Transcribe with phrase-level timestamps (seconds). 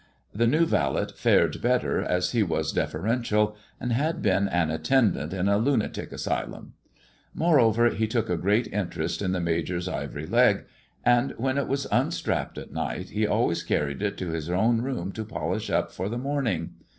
[0.33, 5.47] The new valet fared better, as he was deferential, and had been an attendant in
[5.47, 6.73] a lunatic asylum.
[7.35, 10.23] Moreover, he took a great interest in the THE IVOUY LEG AND THE DIAMONDS 341.
[10.25, 10.65] Major's ivory leg,
[11.05, 15.11] and, when it was unstrapped at niglit, he always carried it to liia own room
[15.11, 16.69] to poHsli vp for tlie morning.